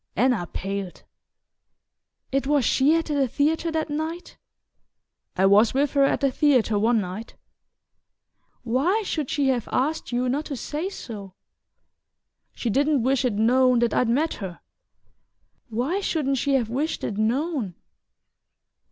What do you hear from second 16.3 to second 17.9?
she have wished it known?"